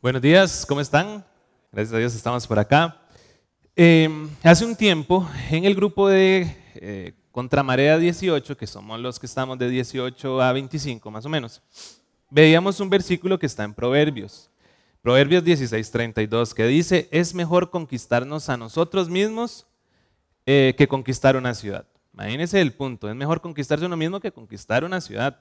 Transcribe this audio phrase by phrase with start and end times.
[0.00, 1.24] Buenos días, ¿cómo están?
[1.72, 3.02] Gracias a Dios estamos por acá.
[3.74, 4.08] Eh,
[4.44, 9.58] hace un tiempo, en el grupo de eh, Contramarea 18, que somos los que estamos
[9.58, 11.60] de 18 a 25 más o menos,
[12.30, 14.52] veíamos un versículo que está en Proverbios.
[15.02, 19.66] Proverbios 16, 32, que dice, es mejor conquistarnos a nosotros mismos
[20.46, 21.88] eh, que conquistar una ciudad.
[22.14, 25.40] Imagínense el punto, es mejor conquistarse uno mismo que conquistar una ciudad.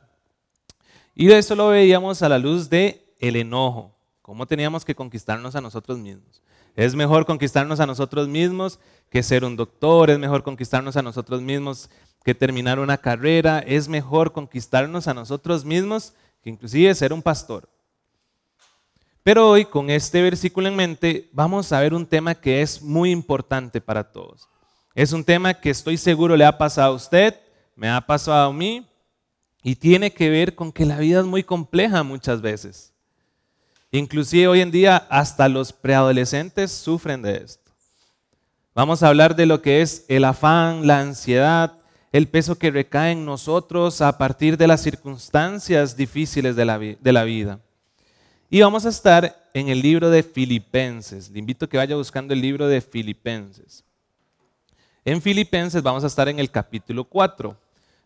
[1.14, 3.97] Y de eso lo veíamos a la luz de el enojo,
[4.28, 6.44] cómo teníamos que conquistarnos a nosotros mismos.
[6.76, 8.78] Es mejor conquistarnos a nosotros mismos
[9.10, 11.90] que ser un doctor, es mejor conquistarnos a nosotros mismos
[12.26, 16.14] que terminar una carrera, es mejor conquistarnos a nosotros mismos
[16.44, 17.70] que inclusive ser un pastor.
[19.24, 23.12] Pero hoy, con este versículo en mente, vamos a ver un tema que es muy
[23.12, 24.50] importante para todos.
[24.94, 27.40] Es un tema que estoy seguro le ha pasado a usted,
[27.78, 28.86] me ha pasado a mí,
[29.64, 32.94] y tiene que ver con que la vida es muy compleja muchas veces.
[33.92, 37.72] Inclusive hoy en día hasta los preadolescentes sufren de esto.
[38.76, 41.78] Vamos a hablar de lo que es el afán, la ansiedad,
[42.12, 47.14] el peso que recae en nosotros a partir de las circunstancias difíciles de la, de
[47.14, 47.60] la vida.
[48.50, 51.30] Y vamos a estar en el libro de Filipenses.
[51.30, 53.84] Le invito a que vaya buscando el libro de Filipenses.
[55.04, 57.58] En Filipenses vamos a estar en el capítulo 4.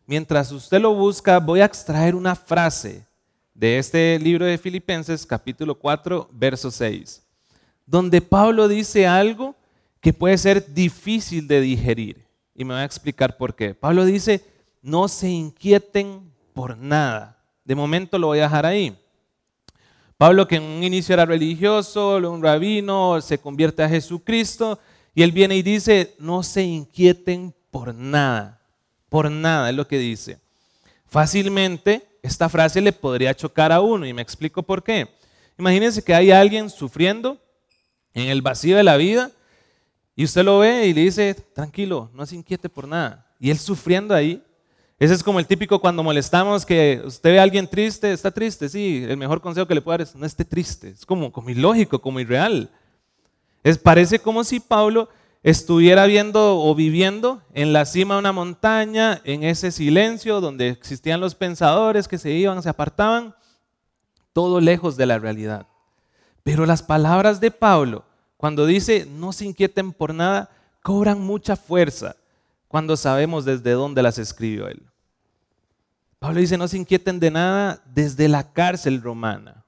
[0.05, 3.05] Mientras usted lo busca, voy a extraer una frase
[3.62, 7.22] de este libro de Filipenses, capítulo 4, verso 6,
[7.86, 9.56] donde Pablo dice algo
[10.00, 12.26] que puede ser difícil de digerir.
[12.56, 13.76] Y me voy a explicar por qué.
[13.76, 14.44] Pablo dice,
[14.82, 17.38] no se inquieten por nada.
[17.64, 18.98] De momento lo voy a dejar ahí.
[20.17, 24.80] Pablo, que en un inicio era religioso, un rabino, se convierte a Jesucristo
[25.14, 28.59] y él viene y dice, no se inquieten por nada,
[29.08, 30.39] por nada es lo que dice.
[31.06, 35.08] Fácilmente esta frase le podría chocar a uno y me explico por qué.
[35.58, 37.38] Imagínense que hay alguien sufriendo
[38.14, 39.31] en el vacío de la vida
[40.16, 43.27] y usted lo ve y le dice, tranquilo, no se inquiete por nada.
[43.39, 44.43] Y él sufriendo ahí,
[44.99, 48.70] ese es como el típico cuando molestamos que usted ve a alguien triste, está triste,
[48.70, 50.89] sí, el mejor consejo que le puedo dar es no esté triste.
[50.89, 52.70] Es como, como ilógico, como irreal.
[53.64, 55.09] Es, parece como si Pablo
[55.43, 61.19] estuviera viendo o viviendo en la cima de una montaña, en ese silencio donde existían
[61.19, 63.35] los pensadores que se iban, se apartaban,
[64.33, 65.67] todo lejos de la realidad.
[66.43, 68.05] Pero las palabras de Pablo,
[68.37, 70.49] cuando dice no se inquieten por nada,
[70.81, 72.15] cobran mucha fuerza
[72.67, 74.81] cuando sabemos desde dónde las escribió él.
[76.19, 79.65] Pablo dice, no se inquieten de nada desde la cárcel romana.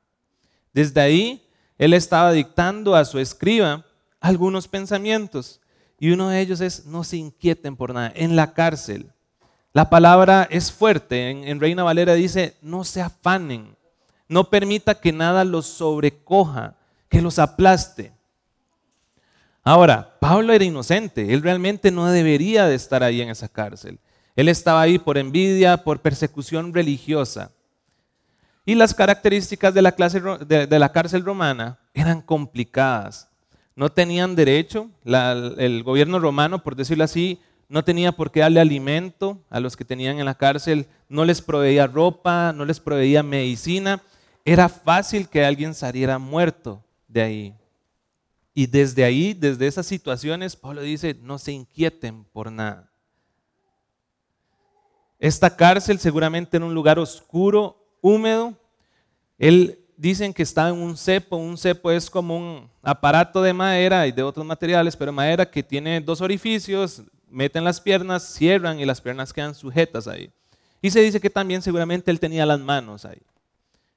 [0.71, 3.83] Desde ahí, él estaba dictando a su escriba
[4.19, 5.59] algunos pensamientos.
[6.03, 9.09] Y uno de ellos es, no se inquieten por nada, en la cárcel.
[9.71, 11.29] La palabra es fuerte.
[11.29, 13.77] En, Reina Valera dice, no se afanen.
[14.27, 16.75] No permita que nada los sobrecoja,
[17.07, 18.11] que los aplaste.
[19.63, 21.33] Ahora, Pablo era inocente.
[21.33, 23.97] Él realmente no debería de estar ahí en esa cárcel.
[24.35, 27.51] Él estaba ahí por envidia, por persecución religiosa.
[28.65, 33.29] Y las características de, la cárcel romana eran complicadas.
[33.75, 37.39] No tenían derecho, el gobierno romano, por decirlo así,
[37.69, 41.41] no tenía por qué darle alimento a los que tenían en la cárcel, no les
[41.41, 44.01] proveía ropa, no les proveía medicina.
[44.45, 47.55] Era fácil que alguien saliera muerto de ahí.
[48.53, 52.91] Y desde ahí, desde esas situaciones, Pablo dice, no se inquieten por nada.
[55.17, 58.55] Esta cárcel seguramente en un lugar oscuro, húmedo.
[59.39, 61.37] Él dicen que está en un cepo.
[61.37, 65.63] Un cepo es como un aparato de madera y de otros materiales, pero madera que
[65.63, 70.31] tiene dos orificios, meten las piernas, cierran y las piernas quedan sujetas ahí.
[70.81, 73.21] Y se dice que también seguramente él tenía las manos ahí.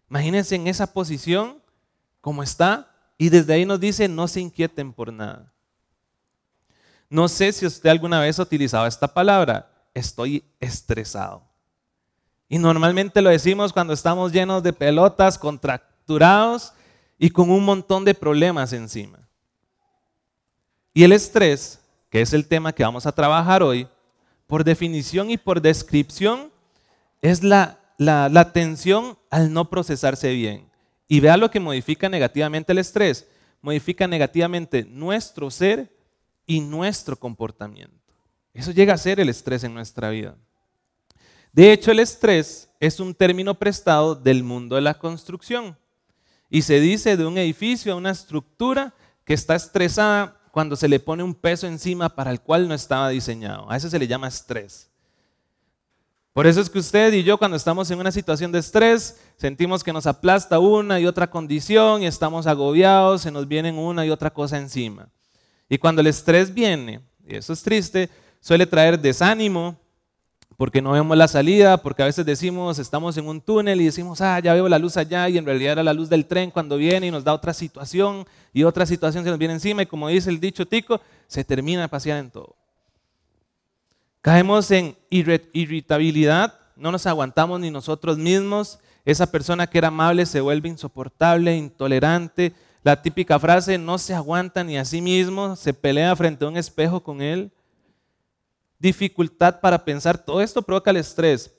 [0.09, 1.61] Imagínense en esa posición,
[2.21, 5.53] como está, y desde ahí nos dice, no se inquieten por nada.
[7.09, 11.46] No sé si usted alguna vez ha utilizado esta palabra, estoy estresado.
[12.49, 16.73] Y normalmente lo decimos cuando estamos llenos de pelotas, contracturados
[17.19, 19.19] y con un montón de problemas encima.
[20.95, 23.89] Y el estrés, que es el tema que vamos a trabajar hoy,
[24.47, 26.53] por definición y por descripción,
[27.21, 30.71] es la, la, tensión al no procesarse bien.
[31.09, 33.27] Y vea lo que modifica negativamente el estrés.
[33.61, 35.93] Modifica negativamente nuestro ser
[36.47, 38.15] y nuestro comportamiento.
[38.55, 40.37] Eso llega a ser el estrés en nuestra vida.
[41.57, 45.75] De hecho, el estrés es un término prestado del mundo de la construcción.
[46.51, 48.93] Y se dice de un edificio a una estructura
[49.25, 53.09] que está estresada cuando se le pone un peso encima para el cual no estaba
[53.09, 53.71] diseñado.
[53.71, 54.91] A eso se le llama estrés.
[56.35, 59.83] Por eso es que usted y yo cuando estamos en una situación de estrés, sentimos
[59.83, 64.11] que nos aplasta una y otra condición y estamos agobiados, se nos vienen una y
[64.11, 65.09] otra cosa encima.
[65.71, 68.11] Y cuando el estrés viene, y eso es triste,
[68.43, 69.81] suele traer desánimo,
[70.57, 74.21] porque no vemos la salida, porque a veces decimos, estamos en un túnel y decimos,
[74.23, 76.79] ah, ya veo la luz allá, y en realidad era la luz del tren cuando
[76.79, 80.09] viene y nos da otra situación, y otra situación se nos viene encima, y como
[80.09, 82.57] dice el dicho tico, se termina pasear en todo.
[84.23, 90.41] Caemos en irritabilidad, no nos aguantamos ni nosotros mismos, esa persona que era amable se
[90.41, 96.17] vuelve insoportable, intolerante, la típica frase, no se aguanta ni a sí mismo, se pelea
[96.17, 97.53] frente a un espejo con él
[98.79, 101.53] dificultad para pensar, todo esto provoca el estrés,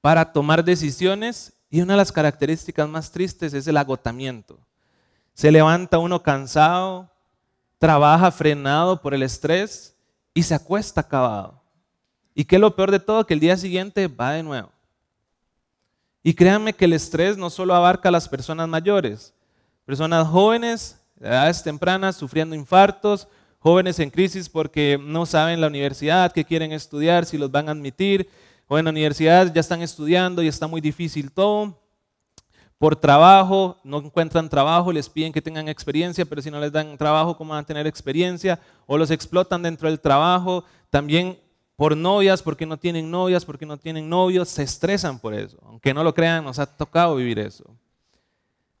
[0.00, 4.58] para tomar decisiones y una de las características más tristes es el agotamiento.
[5.34, 7.10] Se levanta uno cansado,
[7.78, 9.96] trabaja frenado por el estrés
[10.34, 11.62] y se acuesta acabado.
[12.34, 13.26] ¿Y qué es lo peor de todo?
[13.26, 14.70] Que el día siguiente va de nuevo.
[16.22, 19.34] Y créanme que el estrés no solo abarca a las personas mayores,
[19.84, 23.28] personas jóvenes, de edades tempranas, sufriendo infartos,
[23.62, 27.72] jóvenes en crisis porque no saben la universidad, que quieren estudiar, si los van a
[27.72, 28.28] admitir,
[28.66, 31.78] o en la universidad ya están estudiando y está muy difícil todo.
[32.76, 36.98] Por trabajo, no encuentran trabajo, les piden que tengan experiencia, pero si no les dan
[36.98, 38.58] trabajo, ¿cómo van a tener experiencia?
[38.86, 40.64] O los explotan dentro del trabajo.
[40.90, 41.38] También
[41.76, 45.58] por novias, porque no tienen novias, porque no tienen novios, se estresan por eso.
[45.64, 47.64] Aunque no lo crean, nos ha tocado vivir eso.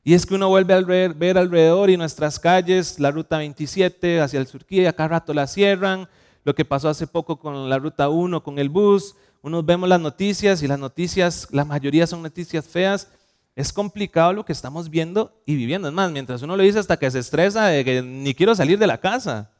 [0.04, 4.40] Y es que uno vuelve a ver alrededor y nuestras calles, la ruta 27 hacia
[4.40, 6.08] el Surquía, cada rato la cierran,
[6.44, 10.00] lo que pasó hace poco con la ruta 1, con el bus, uno vemos las
[10.00, 13.08] noticias y las noticias, la mayoría son noticias feas,
[13.54, 15.88] es complicado lo que estamos viendo y viviendo.
[15.88, 18.78] Es más, mientras uno lo dice hasta que se estresa de que ni quiero salir
[18.78, 19.50] de la casa.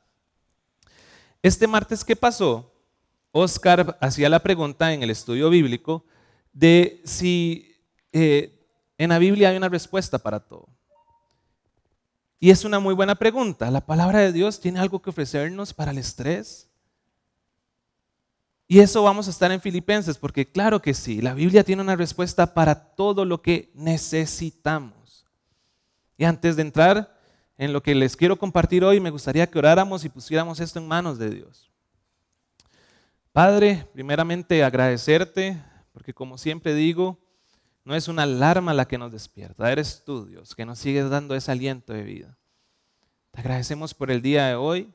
[1.42, 2.72] Este martes ¿qué pasó,
[3.32, 6.04] Oscar hacía la pregunta en el estudio bíblico
[6.52, 7.76] de si
[8.12, 8.61] eh,
[8.98, 10.68] en la Biblia hay una respuesta para todo.
[12.38, 13.70] Y es una muy buena pregunta.
[13.70, 16.68] ¿La palabra de Dios tiene algo que ofrecernos para el estrés?
[18.66, 21.94] Y eso vamos a estar en Filipenses, porque claro que sí, la Biblia tiene una
[21.94, 25.26] respuesta para todo lo que necesitamos.
[26.16, 27.20] Y antes de entrar
[27.58, 30.88] en lo que les quiero compartir hoy, me gustaría que oráramos y pusiéramos esto en
[30.88, 31.70] manos de Dios.
[33.30, 35.62] Padre, primeramente agradecerte,
[35.92, 37.18] porque como siempre digo,
[37.84, 41.34] no es una alarma la que nos despierta, eres tú, Dios, que nos sigues dando
[41.34, 42.38] ese aliento de vida.
[43.32, 44.92] Te agradecemos por el día de hoy.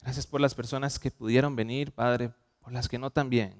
[0.00, 3.54] Gracias por las personas que pudieron venir, Padre, por las que no también.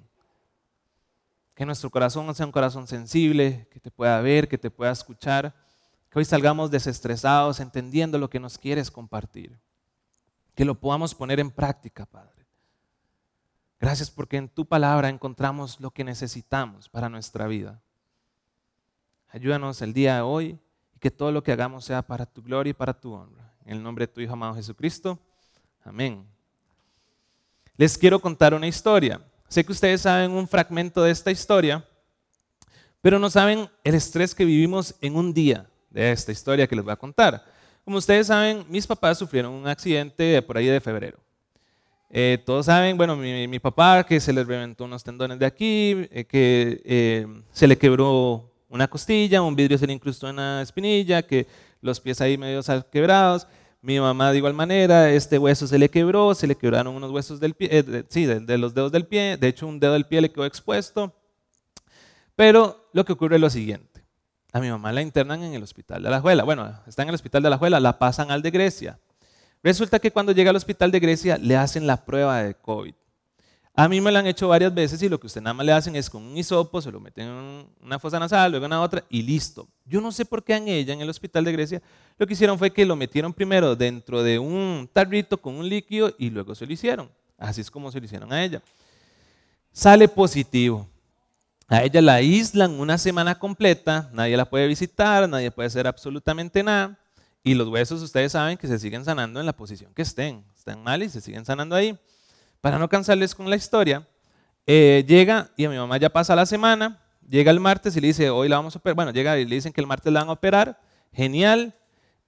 [1.54, 5.54] Que nuestro corazón sea un corazón sensible, que te pueda ver, que te pueda escuchar.
[6.10, 9.60] Que hoy salgamos desestresados, entendiendo lo que nos quieres compartir.
[10.54, 12.46] Que lo podamos poner en práctica, Padre.
[13.78, 17.82] Gracias porque en tu palabra encontramos lo que necesitamos para nuestra vida.
[19.34, 20.60] Ayúdanos el día de hoy
[20.94, 23.52] y que todo lo que hagamos sea para tu gloria y para tu honra.
[23.64, 25.18] En el nombre de tu Hijo amado Jesucristo.
[25.82, 26.24] Amén.
[27.76, 29.20] Les quiero contar una historia.
[29.48, 31.84] Sé que ustedes saben un fragmento de esta historia,
[33.00, 36.84] pero no saben el estrés que vivimos en un día de esta historia que les
[36.84, 37.44] voy a contar.
[37.84, 41.18] Como ustedes saben, mis papás sufrieron un accidente por ahí de febrero.
[42.08, 46.24] Eh, todos saben, bueno, mi, papá que se le reventó unos tendones de aquí, eh,
[46.24, 51.22] que eh, se le quebró una costilla, un vidrio se le incrustó en la espinilla,
[51.22, 51.46] que
[51.80, 53.46] los pies ahí medio quebrados.
[53.80, 57.38] Mi mamá de igual manera, este hueso se le quebró, se le quebraron unos huesos
[57.38, 60.22] del pie, eh, sí, de, los dedos del pie, de hecho un dedo del pie
[60.22, 61.14] le quedó expuesto.
[62.34, 64.02] Pero lo que ocurre es lo siguiente.
[64.52, 66.44] A mi mamá la internan en el hospital de la Juela.
[66.44, 68.98] Bueno, está en el hospital de la Juela, la pasan al de Grecia.
[69.62, 72.94] Resulta que cuando llega al hospital de Grecia le hacen la prueba de COVID.
[73.76, 75.72] A mí me lo han hecho varias veces y lo que usted nada más le
[75.72, 78.80] hacen es con un hisopo, se lo meten en una fosa nasal, luego en una
[78.80, 79.66] otra y listo.
[79.84, 81.82] Yo no sé por qué en ella, en el hospital de Grecia,
[82.16, 86.14] lo que hicieron fue que lo metieron primero dentro de un tarrito con un líquido
[86.18, 87.10] y luego se lo hicieron.
[87.36, 88.62] Así es como se lo hicieron a ella.
[89.72, 90.88] Sale positivo.
[91.66, 96.62] A ella la aíslan una semana completa, nadie la puede visitar, nadie puede hacer absolutamente
[96.62, 96.96] nada.
[97.42, 100.44] Y los huesos, ustedes saben que se siguen sanando en la posición que estén.
[100.56, 101.98] Están mal y se siguen sanando ahí.
[102.64, 104.08] Para no cansarles con la historia,
[104.66, 108.06] eh, llega y a mi mamá ya pasa la semana, llega el martes y le
[108.06, 108.96] dice, hoy la vamos a operar.
[108.96, 110.80] Bueno, llega y le dicen que el martes la van a operar,
[111.12, 111.74] genial.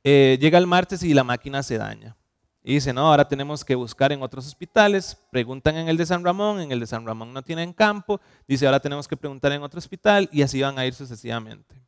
[0.04, 2.18] Eh, llega el martes y la máquina se daña.
[2.62, 5.16] Y dice, no, ahora tenemos que buscar en otros hospitales.
[5.30, 8.20] Preguntan en el de San Ramón, en el de San Ramón no tienen campo.
[8.46, 11.80] Dice, ahora tenemos que preguntar en otro hospital y así van a ir sucesivamente.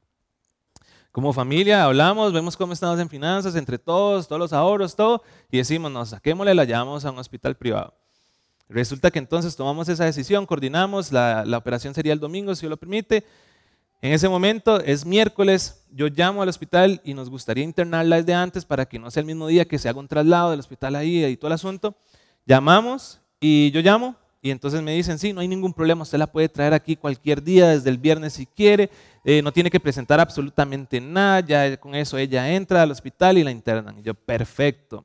[1.12, 5.58] Como familia hablamos, vemos cómo estamos en finanzas, entre todos, todos los ahorros, todo, y
[5.58, 7.92] decimos, no, saquémosle, la llevamos a un hospital privado.
[8.68, 12.70] Resulta que entonces tomamos esa decisión, coordinamos, la, la operación sería el domingo, si Dios
[12.70, 13.24] lo permite.
[14.00, 18.64] En ese momento es miércoles, yo llamo al hospital y nos gustaría internarla desde antes
[18.64, 21.24] para que no sea el mismo día que se haga un traslado del hospital ahí
[21.24, 21.96] y todo el asunto.
[22.46, 26.28] Llamamos y yo llamo y entonces me dicen, sí, no hay ningún problema, usted la
[26.28, 28.88] puede traer aquí cualquier día, desde el viernes si quiere,
[29.24, 33.44] eh, no tiene que presentar absolutamente nada, ya con eso ella entra al hospital y
[33.44, 33.98] la internan.
[33.98, 35.04] Y yo, perfecto.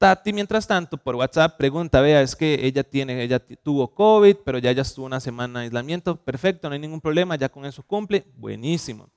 [0.00, 4.56] Tati, mientras tanto, por WhatsApp pregunta, vea, es que ella, tiene, ella tuvo COVID, pero
[4.56, 7.82] ya, ya estuvo una semana de aislamiento, perfecto, no hay ningún problema, ya con eso
[7.82, 9.10] cumple, buenísimo.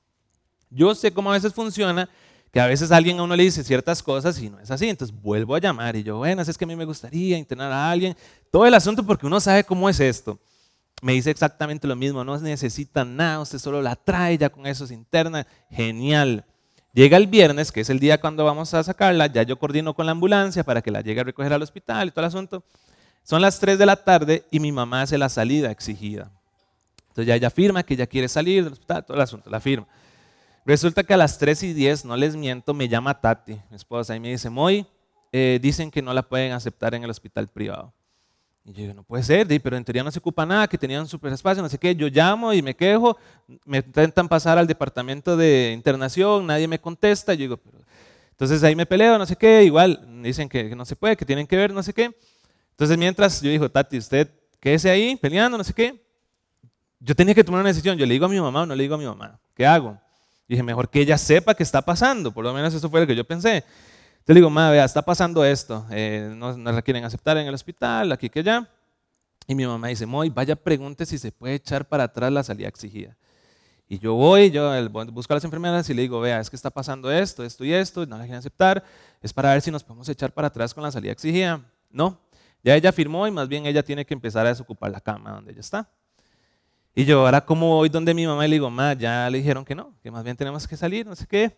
[0.69, 2.09] Yo sé cómo a veces funciona,
[2.51, 5.15] que a veces alguien a uno le dice ciertas cosas y no es así, entonces
[5.21, 8.13] vuelvo a llamar y yo, bueno, es que a mí me gustaría internar a alguien,
[8.51, 10.37] todo el asunto porque uno sabe cómo es esto.
[11.01, 14.85] Me dice exactamente lo mismo, no necesita nada, usted solo la trae, ya con eso
[14.93, 16.43] interna, genial.
[16.93, 20.05] Llega el viernes, que es el día cuando vamos a sacarla, ya yo coordino con
[20.05, 22.63] la ambulancia para que la llegue a recoger al hospital y todo el asunto.
[23.23, 26.29] Son las 3 de la tarde y mi mamá hace la salida exigida.
[27.07, 29.87] Entonces ya ella firma que ella quiere salir del hospital, todo el asunto, la firma.
[30.65, 34.15] Resulta que a las 3 y 10, no les miento, me llama Tati, mi esposa,
[34.15, 34.85] y me dice, Moy,
[35.31, 37.91] eh, dicen que no la pueden aceptar en el hospital privado.
[38.65, 41.05] Y yo digo, no puede ser, pero en teoría no se ocupa nada, que tenían
[41.07, 41.95] super espacio, no sé qué.
[41.95, 43.17] Yo llamo y me quejo,
[43.65, 47.33] me intentan pasar al departamento de internación, nadie me contesta.
[47.33, 47.79] Yo digo, pero...
[48.31, 51.45] Entonces ahí me peleo, no sé qué, igual dicen que, no se puede, que tienen
[51.45, 52.15] que ver, no sé qué.
[52.71, 54.29] Entonces mientras yo digo, Tati, usted
[54.59, 56.01] quédese ahí peleando, no sé qué.
[56.99, 58.83] Yo tenía que tomar una decisión, yo le digo a mi mamá o no le
[58.83, 59.99] digo a mi mamá, ¿qué hago?
[60.47, 63.15] dije, mejor que ella sepa qué está pasando, por lo menos eso fue lo que
[63.15, 63.63] yo pensé.
[64.23, 67.53] Entonces le digo, madre, vea, está pasando esto, eh, no, la quieren aceptar en el
[67.53, 68.69] hospital, aquí que allá.
[69.45, 72.69] Y mi mamá dice, Moy, vaya pregunte si se puede echar para atrás la salida
[72.69, 73.17] exigida.
[73.89, 74.71] Y yo voy, yo
[75.11, 77.73] busco a las enfermeras y le digo, vea, es que está pasando esto, esto y
[77.73, 78.81] esto, no la quieren aceptar,
[79.21, 81.59] es para ver si nos podemos echar para atrás con la salida exigida.
[81.91, 82.17] No,
[82.63, 85.51] ya ella firmó y más bien ella tiene que empezar a desocupar la cama donde
[85.51, 85.89] ella está.
[86.95, 89.65] Y yo ahora como voy donde mi mamá y le digo, ma, ya le dijeron
[89.65, 91.57] que no, que más bien tenemos que salir, no sé qué.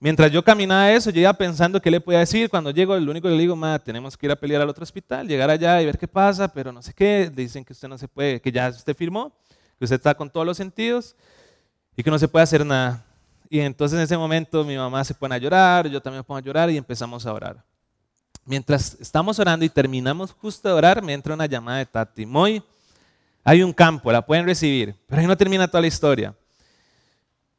[0.00, 2.50] Mientras yo caminaba eso, yo iba pensando qué le podía decir.
[2.50, 4.82] Cuando llego, lo único que le digo, ma, tenemos que ir a pelear al otro
[4.82, 7.30] hospital, llegar allá y ver qué pasa, pero no sé qué.
[7.34, 9.32] Dicen que usted no se puede, que ya usted firmó,
[9.78, 11.16] que usted está con todos los sentidos
[11.96, 13.04] y que no se puede hacer nada.
[13.48, 16.38] Y entonces en ese momento mi mamá se pone a llorar, yo también me pongo
[16.38, 17.62] a llorar y empezamos a orar.
[18.44, 22.26] Mientras estamos orando y terminamos justo de orar, me entra una llamada de Tati.
[22.26, 22.62] Moy,
[23.42, 26.34] hay un campo, la pueden recibir, pero ahí no termina toda la historia.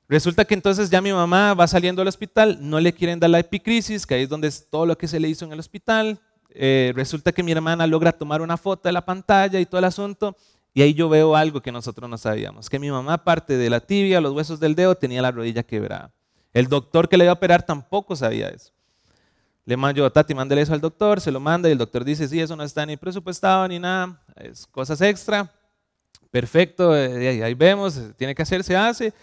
[0.07, 3.39] Resulta que entonces ya mi mamá va saliendo del hospital, no le quieren dar la
[3.39, 6.19] epicrisis, que ahí es donde es todo lo que se le hizo en el hospital.
[6.49, 9.85] Eh, resulta que mi hermana logra tomar una foto de la pantalla y todo el
[9.85, 10.37] asunto,
[10.73, 13.79] y ahí yo veo algo que nosotros no sabíamos, que mi mamá, aparte de la
[13.79, 16.11] tibia, los huesos del dedo, tenía la rodilla quebrada.
[16.53, 18.71] El doctor que le iba a operar tampoco sabía eso.
[19.65, 22.39] Le mando Tati, mándele eso al doctor, se lo manda y el doctor dice, sí,
[22.39, 25.51] eso no está ni presupuestado ni nada, es cosas extra
[26.35, 29.13] perfecto, eh, ahí vemos, tiene que hacer, se hace.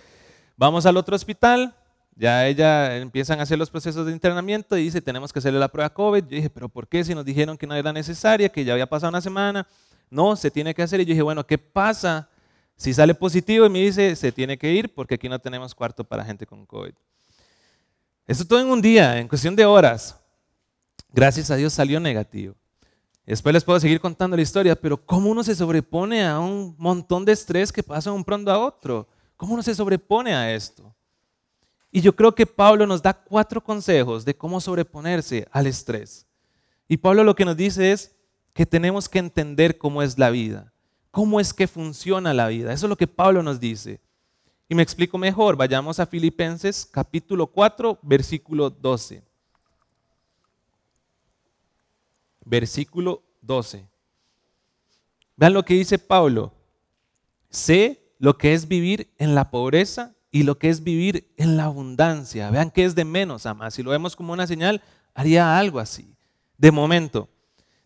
[0.62, 1.75] Vamos al otro hospital,
[2.14, 5.66] ya ella empiezan a hacer los procesos de internamiento y dice, tenemos que hacerle la
[5.66, 6.23] prueba COVID.
[6.23, 7.02] Yo dije, pero ¿por qué?
[7.02, 9.66] Si nos dijeron que no era necesaria, que ya había pasado una semana.
[10.09, 11.00] No, se tiene que hacer.
[11.00, 12.28] Y yo dije, bueno, ¿qué pasa
[12.76, 13.66] si sale positivo?
[13.66, 16.64] Y me dice, se tiene que ir porque aquí no tenemos cuarto para gente con
[16.64, 16.92] COVID.
[18.28, 20.16] Eso todo en un día, en cuestión de horas.
[21.12, 22.54] Gracias a Dios salió negativo.
[23.26, 27.25] Después les puedo seguir contando la historia, pero ¿cómo uno se sobrepone a un montón
[27.25, 29.09] de estrés que pasa de un pronto a otro?
[29.42, 30.94] ¿Cómo uno se sobrepone a esto?
[31.90, 36.25] Y yo creo que Pablo nos da cuatro consejos de cómo sobreponerse al estrés.
[36.87, 38.14] Y Pablo lo que nos dice es
[38.52, 40.72] que tenemos que entender cómo es la vida,
[41.11, 42.72] cómo es que funciona la vida.
[42.72, 44.00] Eso es lo que Pablo nos dice.
[44.68, 45.56] Y me explico mejor.
[45.56, 49.25] Vayamos a Filipenses capítulo 4, versículo 12.
[52.44, 53.84] versículo 12.
[55.37, 56.52] Vean lo que dice Pablo.
[57.50, 61.64] Sé lo que es vivir en la pobreza y lo que es vivir en la
[61.64, 62.52] abundancia.
[62.52, 63.75] Vean que es de menos a más.
[63.75, 64.81] Si lo vemos como una señal,
[65.12, 66.14] haría algo así.
[66.57, 67.29] De momento.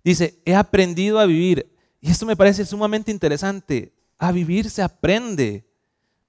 [0.05, 1.75] Dice, he aprendido a vivir.
[2.03, 3.95] Y esto me parece sumamente interesante.
[4.19, 5.65] A vivir se aprende.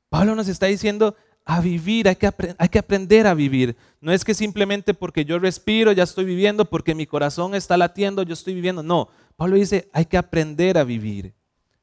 [0.07, 3.75] Pablo nos está diciendo, a vivir, hay que, hay que aprender a vivir.
[3.99, 8.23] No es que simplemente porque yo respiro ya estoy viviendo, porque mi corazón está latiendo,
[8.23, 8.83] yo estoy viviendo.
[8.83, 11.33] No, Pablo dice, hay que aprender a vivir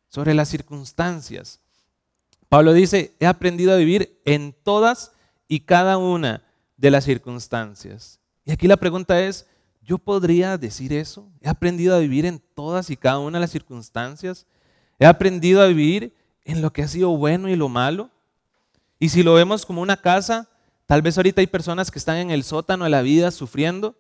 [0.09, 1.61] sobre las circunstancias.
[2.55, 5.11] Pablo dice, he aprendido a vivir en todas
[5.49, 6.45] y cada una
[6.77, 8.21] de las circunstancias.
[8.45, 9.49] Y aquí la pregunta es,
[9.83, 11.29] ¿yo podría decir eso?
[11.41, 14.47] ¿He aprendido a vivir en todas y cada una de las circunstancias?
[15.01, 18.09] ¿He aprendido a vivir en lo que ha sido bueno y lo malo?
[19.01, 20.49] Y si lo vemos como una casa,
[20.87, 23.97] tal vez ahorita hay personas que están en el sótano de la vida sufriendo,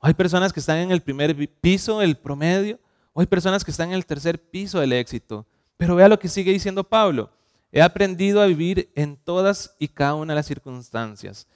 [0.00, 2.80] hay personas que están en el primer piso, el promedio,
[3.12, 5.46] O hay personas que están en el tercer piso del éxito.
[5.76, 7.30] Pero vea lo que sigue diciendo Pablo.
[7.76, 11.46] He aprendido a vivir en todas y cada una de las circunstancias.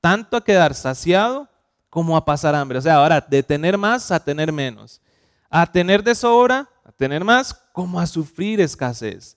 [0.00, 1.48] Tanto a quedar saciado
[1.88, 2.78] como a pasar hambre.
[2.78, 5.00] O sea, ahora de tener más a tener menos.
[5.48, 9.36] A tener de sobra, a tener más, como a sufrir escasez.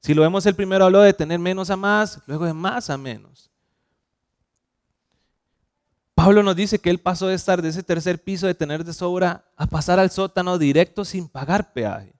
[0.00, 2.96] Si lo vemos, el primero habló de tener menos a más, luego de más a
[2.96, 3.50] menos.
[6.14, 8.94] Pablo nos dice que él pasó de estar de ese tercer piso de tener de
[8.94, 12.13] sobra a pasar al sótano directo sin pagar peaje.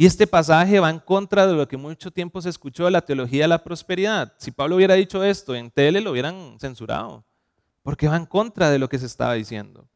[0.00, 3.00] Y este pasaje va en contra de lo que mucho tiempo se escuchó de la
[3.00, 4.32] teología de la prosperidad.
[4.38, 7.24] Si Pablo hubiera dicho esto en tele, lo hubieran censurado,
[7.82, 9.88] porque va en contra de lo que se estaba diciendo.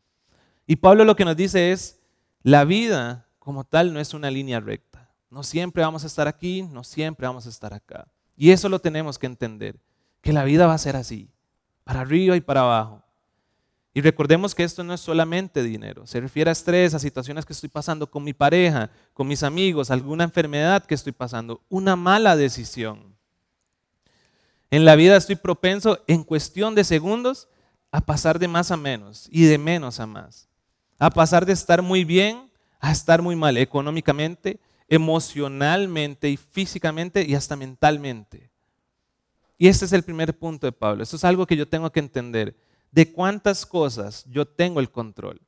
[0.67, 2.01] Y Pablo lo que nos dice es,
[2.43, 5.09] la vida como tal no es una línea recta.
[5.31, 8.09] No siempre vamos a estar aquí, no siempre vamos a estar acá.
[8.37, 9.79] Y eso lo tenemos que entender,
[10.21, 11.31] que la vida va a ser así,
[11.85, 13.05] para arriba y para abajo.
[13.95, 17.53] Y recordemos que esto no es solamente dinero, se refiere a estrés, a situaciones que
[17.53, 22.37] estoy pasando con mi pareja, con mis amigos, alguna enfermedad que estoy pasando, una mala
[22.37, 23.15] decisión.
[24.71, 27.49] En la vida estoy propenso en cuestión de segundos
[27.91, 30.49] a pasar de más a menos y de menos a más.
[30.99, 32.51] A pasar de estar muy bien
[32.83, 34.59] a estar muy mal económicamente,
[34.89, 38.51] emocionalmente y físicamente y hasta mentalmente.
[39.57, 41.05] Y este es el primer punto de Pablo.
[41.05, 42.57] Esto es algo que yo tengo que entender.
[42.93, 45.41] ¿De cuántas cosas yo tengo el control?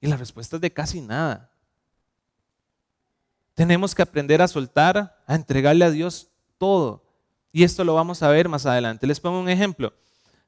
[0.00, 1.50] Y la respuesta es de casi nada.
[3.54, 6.28] Tenemos que aprender a soltar, a entregarle a Dios
[6.58, 7.02] todo.
[7.52, 9.06] Y esto lo vamos a ver más adelante.
[9.06, 9.92] Les pongo un ejemplo.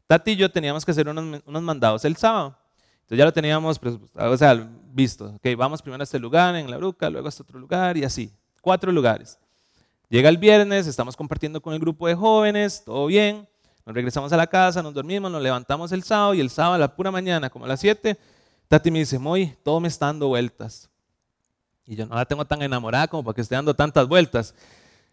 [0.07, 2.57] Tati y yo teníamos que hacer unos, mandados el sábado.
[3.01, 3.81] Entonces ya lo teníamos
[4.15, 4.55] o sea,
[4.93, 5.33] visto.
[5.37, 8.05] Okay, vamos primero a este lugar en la bruca, luego a este otro lugar y
[8.05, 8.33] así
[8.63, 9.39] cuatro lugares.
[10.09, 13.49] Llega el viernes, estamos compartiendo con el grupo de jóvenes, todo bien,
[13.85, 16.79] nos regresamos a la casa, nos dormimos, nos levantamos el sábado y el sábado a
[16.79, 18.19] la pura mañana, como a las 7,
[18.69, 20.89] Tati me dice, Moy, todo me está dando vueltas.
[21.85, 24.55] Y yo no la tengo tan enamorada como para que esté dando tantas vueltas.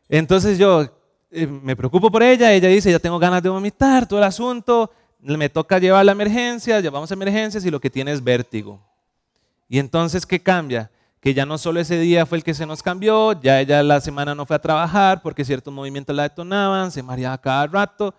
[0.08, 0.88] Entonces yo
[1.32, 4.92] eh, me preocupo por ella, ella dice, ya tengo ganas de vomitar, todo el asunto,
[5.20, 8.80] me toca llevar la emergencia, llevamos a emergencias y lo que tiene es vértigo.
[9.68, 10.90] Y entonces, ¿qué cambia?
[11.20, 14.00] que ya no solo ese día fue el que se nos cambió, ya ella la
[14.00, 18.14] semana no fue a trabajar porque ciertos movimientos la detonaban, se mareaba cada rato,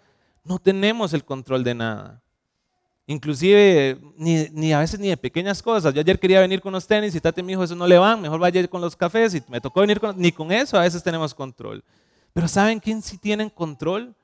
[0.45, 2.23] no tenemos el control de nada.
[3.11, 5.93] Inclusive, ni, a veces ni de pequeñas cosas.
[5.93, 8.21] Yo ayer quería venir con los tenis y Tati me dijo, eso no le van,
[8.21, 10.17] mejor vaya con los cafés y me tocó venir con...
[10.17, 11.83] Ni con eso a veces tenemos control.
[12.33, 14.15] Pero ¿saben quién sí tiene control?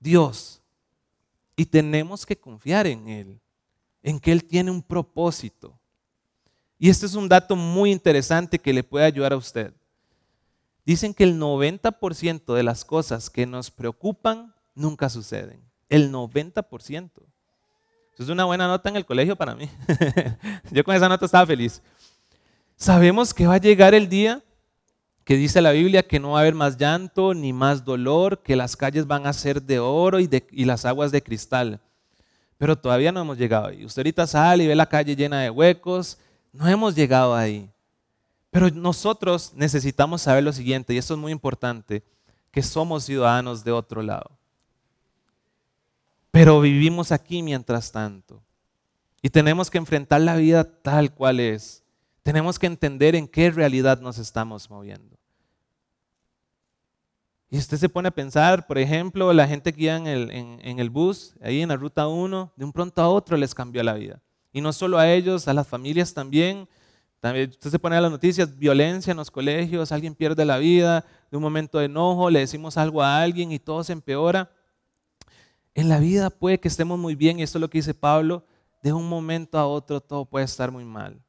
[0.00, 0.60] Dios.
[1.54, 3.40] Y tenemos que confiar en Él,
[4.02, 5.78] en que Él tiene un propósito.
[6.80, 9.72] Y este es un dato muy interesante que le puede ayudar a usted.
[10.84, 15.60] Dicen que el 90% de las cosas que nos preocupan nunca suceden.
[15.88, 17.10] El 90%.
[18.14, 19.68] Eso es una buena nota en el colegio para mí.
[20.70, 21.82] Yo con esa nota estaba feliz.
[22.76, 24.42] Sabemos que va a llegar el día
[25.26, 28.54] que dice la Biblia que no va a haber más llanto ni más dolor, que
[28.54, 31.80] las calles van a ser de oro y, y las aguas de cristal.
[32.56, 33.84] Pero todavía no hemos llegado ahí.
[33.84, 36.16] Usted ahorita sale y ve la calle llena de huecos,
[36.52, 37.68] no hemos llegado ahí.
[38.50, 42.04] Pero nosotros necesitamos saber lo siguiente, y esto es muy importante,
[42.52, 44.35] que somos ciudadanos de otro lado.
[46.36, 48.42] Pero vivimos aquí mientras tanto.
[49.22, 51.82] Y tenemos que enfrentar la vida tal cual es.
[52.22, 55.16] Tenemos que entender en qué realidad nos estamos moviendo.
[57.48, 60.78] Y usted se pone a pensar, por ejemplo, la gente que iba en el, en
[60.78, 63.94] el bus, ahí en la ruta 1, de un pronto a otro les cambió la
[63.94, 64.20] vida.
[64.52, 66.68] Y no solo a ellos, a las familias también.
[67.18, 71.02] También usted se pone a las noticias, violencia en los colegios, alguien pierde la vida,
[71.30, 74.50] de un momento de enojo, le decimos algo a alguien y todo se empeora.
[75.76, 78.46] En la vida puede que estemos muy bien, y esto es lo que dice Pablo,
[78.82, 81.22] de un momento a otro todo puede estar muy mal.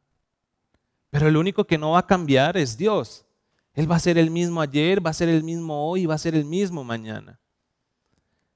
[1.10, 3.26] Pero el único que no va a cambiar es Dios.
[3.74, 6.18] Él va a ser el mismo ayer, va a ser el mismo hoy, va a
[6.18, 7.38] ser el mismo mañana.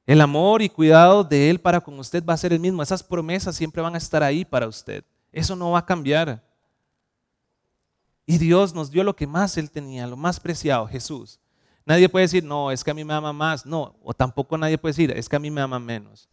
[0.06, 2.82] El amor y cuidado de Él para con usted va a ser el mismo.
[2.82, 5.04] Esas promesas siempre van a estar ahí para usted.
[5.30, 6.42] Eso no va a cambiar.
[8.26, 11.41] Y Dios nos dio lo que más Él tenía, lo más preciado, Jesús.
[11.92, 13.66] Nadie puede decir, no, es que a mí me ama más.
[13.66, 16.30] No, o tampoco nadie puede decir, es que a mí me ama menos.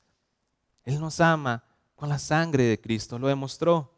[0.84, 1.64] Él nos ama
[1.96, 3.92] con la sangre de Cristo, lo demostró.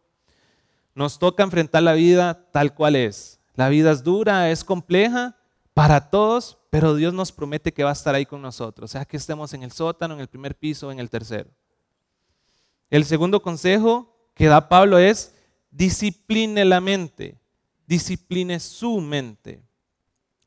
[0.95, 3.41] Nos toca enfrentar la vida tal cual es.
[3.57, 5.37] La vida es dura, es compleja
[5.75, 9.19] para todos, pero Dios nos promete que va a estar ahí con nosotros, sea que
[9.19, 11.51] estemos en el sótano, en el primer piso, o en el tercero.
[12.89, 15.35] El segundo consejo que da Pablo es
[15.71, 17.39] discipline la mente,
[17.87, 19.63] discipline su mente.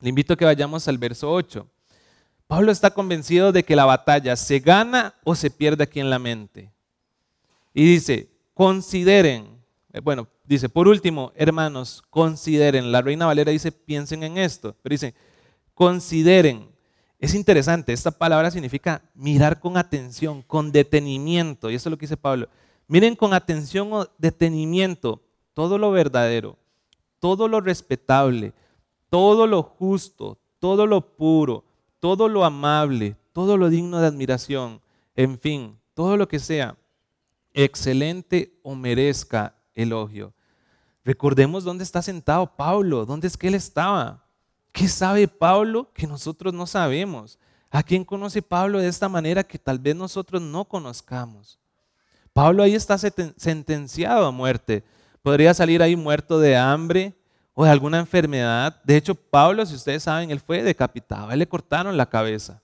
[0.03, 1.65] Le invito a que vayamos al verso 8.
[2.45, 6.19] Pablo está convencido de que la batalla se gana o se pierde aquí en la
[6.19, 6.73] mente.
[7.73, 9.63] Y dice, consideren,
[9.93, 14.93] eh, bueno, dice, por último, hermanos, consideren, la Reina Valera dice, piensen en esto, pero
[14.93, 15.15] dice,
[15.73, 16.67] consideren.
[17.17, 22.07] Es interesante, esta palabra significa mirar con atención, con detenimiento, y eso es lo que
[22.07, 22.49] dice Pablo.
[22.89, 26.57] Miren con atención o detenimiento todo lo verdadero,
[27.21, 28.51] todo lo respetable,
[29.13, 31.63] todo lo justo, todo lo puro,
[31.99, 34.82] todo lo amable, todo lo digno de admiración,
[35.15, 36.76] en fin, todo lo que sea
[37.54, 40.34] excelente o merezca elogio.
[41.06, 44.26] Recordemos dónde está sentado Pablo, dónde es que él estaba.
[44.71, 47.38] ¿Qué sabe Pablo que nosotros no sabemos?
[47.69, 51.60] ¿A quién conoce Pablo de esta manera que tal vez nosotros no conozcamos?
[52.34, 54.84] Pablo ahí está sentenciado a muerte.
[55.21, 57.13] Podría salir ahí muerto de hambre
[57.53, 58.81] o de alguna enfermedad.
[58.83, 62.61] De hecho, Pablo, si ustedes saben, él fue decapitado, él le cortaron la cabeza.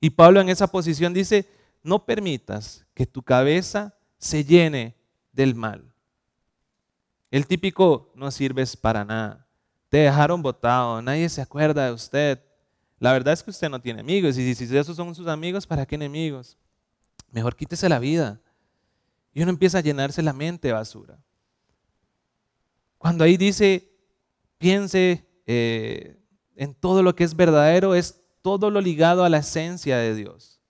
[0.00, 1.48] Y Pablo en esa posición dice,
[1.82, 4.96] no permitas que tu cabeza se llene
[5.32, 5.92] del mal.
[7.30, 9.46] El típico no sirves para nada.
[9.88, 12.40] Te dejaron botado, nadie se acuerda de usted.
[12.98, 15.86] La verdad es que usted no tiene amigos y si esos son sus amigos, ¿para
[15.86, 16.56] qué enemigos?
[17.30, 18.40] Mejor quítese la vida.
[19.34, 21.18] Y uno empieza a llenarse la mente de basura.
[23.02, 23.90] Cuando ahí dice,
[24.58, 26.22] piense eh,
[26.54, 30.60] en todo lo que es verdadero, es todo lo ligado a la esencia de Dios.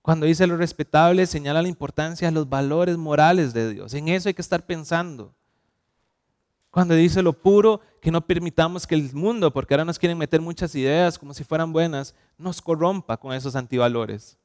[0.00, 3.92] Cuando dice lo respetable, señala la importancia de los valores morales de Dios.
[3.92, 5.34] En eso hay que estar pensando.
[6.70, 10.40] Cuando dice lo puro, que no permitamos que el mundo, porque ahora nos quieren meter
[10.40, 14.38] muchas ideas como si fueran buenas, nos corrompa con esos antivalores.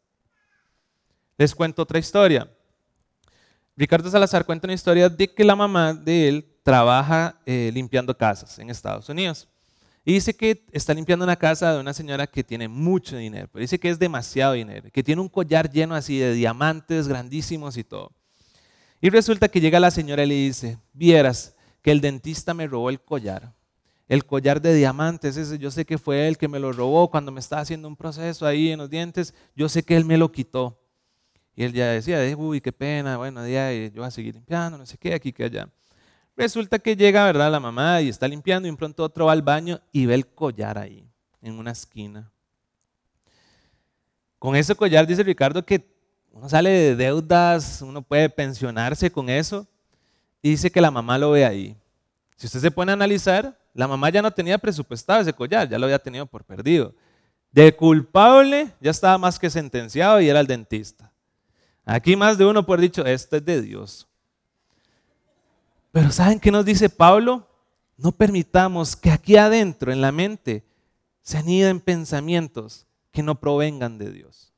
[1.38, 2.52] Les cuento otra historia.
[3.78, 8.58] Ricardo Salazar cuenta una historia de que la mamá de él trabaja eh, limpiando casas
[8.58, 9.48] en Estados Unidos.
[10.04, 13.62] Y dice que está limpiando una casa de una señora que tiene mucho dinero, pero
[13.62, 17.84] dice que es demasiado dinero, que tiene un collar lleno así de diamantes grandísimos y
[17.84, 18.12] todo.
[19.00, 22.90] Y resulta que llega la señora y le dice, vieras que el dentista me robó
[22.90, 23.54] el collar.
[24.08, 27.32] El collar de diamantes, ese yo sé que fue él que me lo robó cuando
[27.32, 30.32] me estaba haciendo un proceso ahí en los dientes, yo sé que él me lo
[30.32, 30.82] quitó.
[31.56, 34.86] Y él ya decía, uy, qué pena, bueno, ya yo voy a seguir limpiando, no
[34.88, 35.70] sé qué, aquí que allá.
[36.38, 37.52] Resulta que llega, ¿verdad?
[37.52, 40.78] La mamá y está limpiando y pronto otro va al baño y ve el collar
[40.78, 41.08] ahí,
[41.42, 42.30] en una esquina.
[44.38, 45.86] Con ese collar dice Ricardo que
[46.32, 49.66] uno sale de deudas, uno puede pensionarse con eso
[50.42, 51.78] y dice que la mamá lo ve ahí.
[52.36, 55.80] Si usted se pone a analizar, la mamá ya no tenía presupuestado ese collar, ya
[55.80, 56.94] lo había tenido por perdido.
[57.52, 61.14] De culpable ya estaba más que sentenciado y era el dentista.
[61.86, 64.08] Aquí más de uno puede haber dicho, esto es de Dios.
[65.96, 67.48] Pero ¿saben qué nos dice Pablo?
[67.96, 70.66] No permitamos que aquí adentro, en la mente,
[71.22, 74.52] se aniden pensamientos que no provengan de Dios.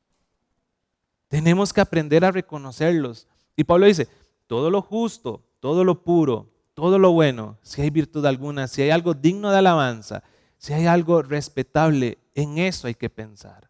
[1.28, 3.28] Tenemos que aprender a reconocerlos.
[3.56, 4.08] Y Pablo dice,
[4.48, 8.90] todo lo justo, todo lo puro, todo lo bueno, si hay virtud alguna, si hay
[8.90, 10.24] algo digno de alabanza,
[10.58, 13.70] si hay algo respetable, en eso hay que pensar.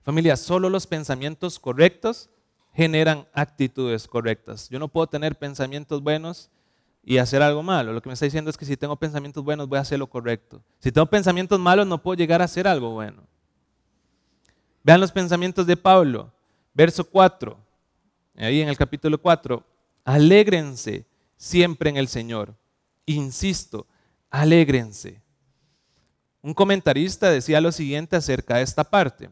[0.00, 2.30] Familia, solo los pensamientos correctos
[2.72, 4.68] generan actitudes correctas.
[4.68, 6.50] Yo no puedo tener pensamientos buenos
[7.04, 7.92] y hacer algo malo.
[7.92, 10.08] Lo que me está diciendo es que si tengo pensamientos buenos voy a hacer lo
[10.08, 10.62] correcto.
[10.78, 13.22] Si tengo pensamientos malos no puedo llegar a hacer algo bueno.
[14.84, 16.32] Vean los pensamientos de Pablo,
[16.74, 17.56] verso 4,
[18.36, 19.64] ahí en el capítulo 4.
[20.04, 21.06] Alégrense
[21.36, 22.54] siempre en el Señor.
[23.06, 23.86] Insisto,
[24.30, 25.20] alégrense.
[26.40, 29.30] Un comentarista decía lo siguiente acerca de esta parte.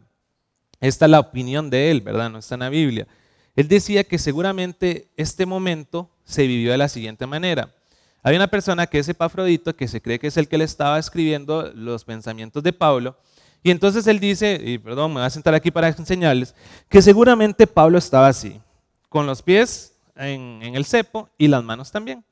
[0.81, 2.31] Esta es la opinión de él, ¿verdad?
[2.31, 3.09] No está en la Biblia.
[3.57, 7.75] Él decía que seguramente este momento se vivió de la siguiente manera.
[8.23, 10.99] Hay una persona que es Epafrodito, que se cree que es el que le estaba
[10.99, 13.17] escribiendo los pensamientos de Pablo,
[13.63, 16.55] y entonces él dice, y perdón, me voy a sentar aquí para enseñarles,
[16.89, 18.61] que seguramente Pablo estaba así,
[19.09, 22.25] con los pies en, el cepo y las manos también.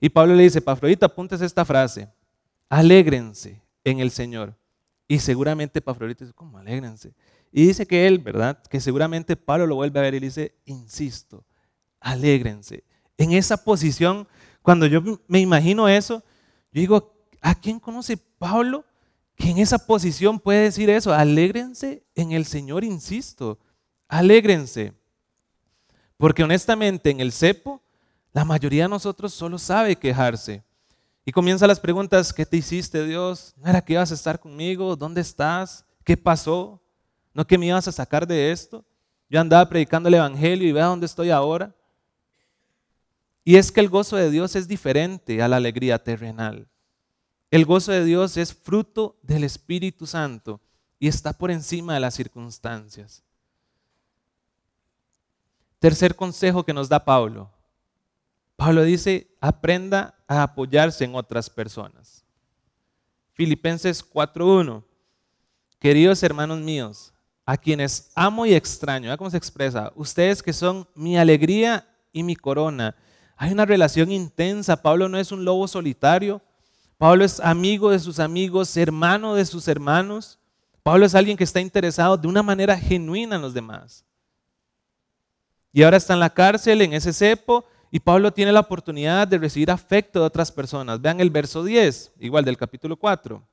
[0.00, 2.08] Y Pablo le dice, Epafrodito, apuntes esta frase,
[2.68, 4.54] alégrense en el Señor.
[5.08, 7.14] Y seguramente Epafrodito dice, ¿cómo alégrense?
[7.56, 8.62] Y dice que él, ¿verdad?
[8.68, 11.42] Que seguramente Pablo lo vuelve a ver y dice, insisto,
[12.00, 12.84] alégrense.
[13.16, 14.28] En esa posición,
[14.60, 16.22] cuando yo me imagino eso,
[16.70, 18.84] yo digo, ¿a quién conoce Pablo
[19.36, 21.14] que en esa posición puede decir eso?
[21.14, 23.58] Alégrense en el Señor, insisto,
[24.06, 24.92] alégrense.
[26.18, 27.82] Porque honestamente en el cepo,
[28.34, 30.62] la mayoría de nosotros solo sabe quejarse.
[31.24, 33.54] Y comienza las preguntas, ¿qué te hiciste Dios?
[33.56, 34.94] ¿No era que ibas a estar conmigo?
[34.94, 35.86] ¿Dónde estás?
[36.04, 36.82] ¿Qué pasó?
[37.36, 38.82] ¿No que me ibas a sacar de esto?
[39.28, 41.76] Yo andaba predicando el Evangelio y vea dónde estoy ahora.
[43.44, 46.66] Y es que el gozo de Dios es diferente a la alegría terrenal.
[47.50, 50.62] El gozo de Dios es fruto del Espíritu Santo
[50.98, 53.22] y está por encima de las circunstancias.
[55.78, 57.50] Tercer consejo que nos da Pablo.
[58.56, 62.24] Pablo dice, aprenda a apoyarse en otras personas.
[63.34, 64.82] Filipenses 4.1.
[65.78, 67.12] Queridos hermanos míos,
[67.46, 69.92] a quienes amo y extraño, ¿cómo se expresa?
[69.94, 72.96] Ustedes que son mi alegría y mi corona.
[73.36, 74.82] Hay una relación intensa.
[74.82, 76.42] Pablo no es un lobo solitario.
[76.98, 80.40] Pablo es amigo de sus amigos, hermano de sus hermanos.
[80.82, 84.04] Pablo es alguien que está interesado de una manera genuina en los demás.
[85.72, 89.38] Y ahora está en la cárcel, en ese cepo, y Pablo tiene la oportunidad de
[89.38, 91.00] recibir afecto de otras personas.
[91.00, 93.46] Vean el verso 10, igual del capítulo 4.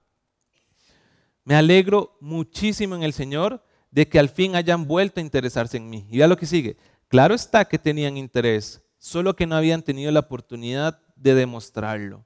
[1.43, 3.62] Me alegro muchísimo en el Señor
[3.93, 6.08] de que al fin hayan vuelto a interesarse en mí.
[6.10, 6.77] Y vea lo que sigue.
[7.08, 12.25] Claro está que tenían interés, solo que no habían tenido la oportunidad de demostrarlo.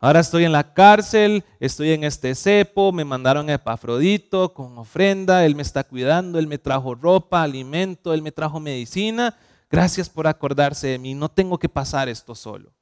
[0.00, 5.44] Ahora estoy en la cárcel, estoy en este cepo, me mandaron a Epafrodito con ofrenda,
[5.44, 9.36] él me está cuidando, él me trajo ropa, alimento, él me trajo medicina.
[9.70, 12.72] Gracias por acordarse de mí, no tengo que pasar esto solo.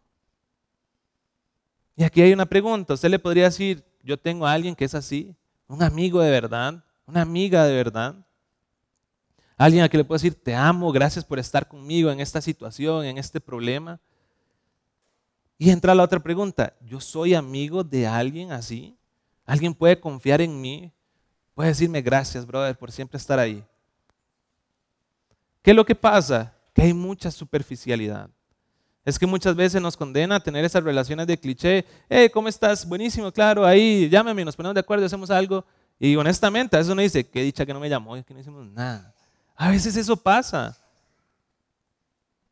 [1.95, 4.95] Y aquí hay una pregunta, usted le podría decir, yo tengo a alguien que es
[4.95, 8.15] así, un amigo de verdad, una amiga de verdad.
[9.57, 13.07] Alguien a quien le puedo decir, te amo, gracias por estar conmigo en esta situación,
[13.07, 13.99] en este problema.
[15.57, 18.97] Y entra la otra pregunta, ¿yo soy amigo de alguien así?
[19.47, 20.93] ¿Alguien puede confiar en mí?
[21.55, 23.65] Puede decirme gracias, brother, por siempre estar ahí.
[25.63, 26.55] ¿Qué es lo que pasa?
[26.75, 28.31] Que hay mucha superficialidad.
[29.05, 31.87] Es que muchas veces nos condena a tener esas relaciones de cliché.
[32.11, 32.87] Hey, ¿cómo estás?
[32.87, 35.65] Buenísimo, claro, ahí llámame, nos ponemos de acuerdo, hacemos algo.
[35.99, 38.41] Y honestamente, a veces uno dice, qué dicha que no me llamó, es que no
[38.41, 39.15] hicimos nada.
[39.57, 40.77] A veces eso pasa.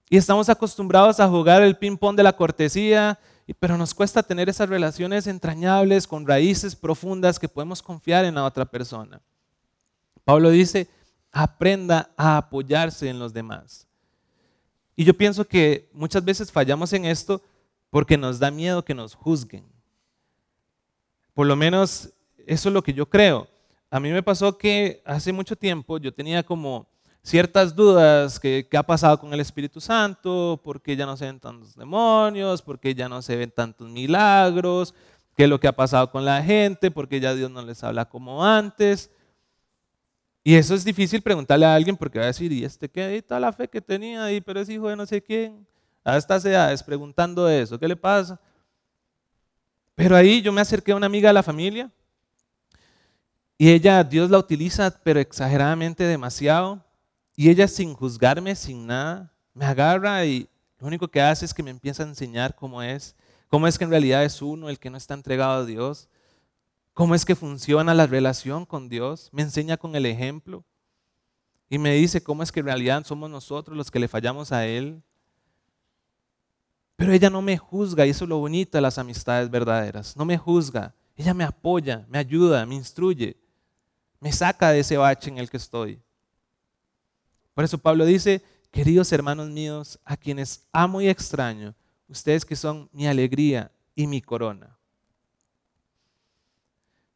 [0.09, 3.19] Y estamos acostumbrados a jugar el ping-pong de la cortesía,
[3.61, 8.45] pero nos cuesta tener esas relaciones entrañables con raíces profundas que podemos confiar en la
[8.45, 9.21] otra persona.
[10.25, 10.89] Pablo dice,
[11.31, 13.87] aprenda a apoyarse en los demás.
[14.97, 17.43] Y yo pienso que muchas veces fallamos en esto
[17.91, 19.65] porque nos da miedo que nos juzguen.
[21.35, 22.11] Por lo menos
[22.47, 23.49] eso es lo que yo creo.
[23.91, 26.87] A mí me pasó que hace mucho tiempo yo tenía como
[27.23, 31.75] ciertas dudas que, ha pasado con el Espíritu Santo, porque ya no se ven tantos
[31.75, 34.95] demonios, porque ya no se ven tantos milagros,
[35.37, 38.05] qué es lo que ha pasado con la gente, porque ya Dios no les habla
[38.05, 39.11] como antes.
[40.45, 43.03] Y eso es difícil preguntarle a alguien porque va a decir, ¿y este qué?
[43.03, 45.67] Ahí está la fe que tenía ahí, pero es hijo de no sé quién.
[46.05, 48.41] A estas edades preguntando eso, ¿qué le pasa?
[49.97, 51.91] Pero ahí yo me acerqué a una amiga de la familia
[53.59, 56.85] y ella, Dios la utiliza, pero exageradamente demasiado.
[57.35, 61.63] Y ella sin juzgarme, sin nada, me agarra y lo único que hace es que
[61.63, 63.17] me empieza a enseñar cómo es,
[63.49, 66.09] cómo es que en realidad es uno el que no está entregado a Dios,
[66.93, 70.65] cómo es que funciona la relación con Dios, me enseña con el ejemplo
[71.71, 74.67] y me dice cómo es que en realidad somos nosotros los que le fallamos a
[74.67, 75.03] Él.
[76.97, 80.25] Pero ella no me juzga y eso es lo bonito de las amistades verdaderas, no
[80.27, 83.37] me juzga, ella me apoya, me ayuda, me instruye,
[84.27, 86.03] me saca de ese bache en el que estoy.
[87.55, 91.77] Por eso Pablo dice, queridos hermanos míos, a quienes amo y extraño,
[92.09, 94.77] ustedes que son mi alegría y mi corona.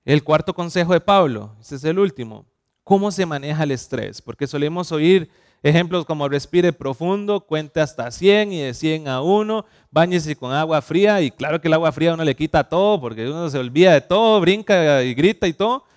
[0.05, 2.47] El cuarto consejo de Pablo, ese es el último,
[2.85, 4.23] ¿cómo se maneja el estrés?
[4.23, 5.29] Porque solemos oír
[5.65, 10.81] ejemplos como respire profundo, cuente hasta 100 y de 100 a 1, bañese con agua
[10.81, 13.95] fría y claro que el agua fría uno le quita todo porque uno se olvida
[13.95, 15.90] de todo, brinca y grita y todo,